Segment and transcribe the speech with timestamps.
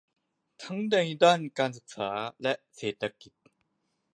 [0.63, 2.11] ทั้งในด้านการศึกษา
[2.75, 3.33] เศรษฐกิจ